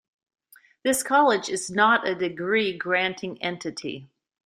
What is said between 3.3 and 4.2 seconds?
entity.